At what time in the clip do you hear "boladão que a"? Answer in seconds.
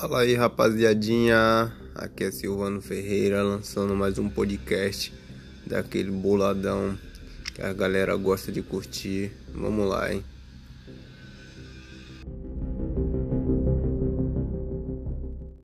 6.10-7.70